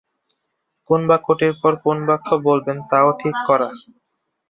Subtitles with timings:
[0.89, 3.67] কোন বাক্যটির পর কোন বাক্য বলবেন তাও ঠিক করা।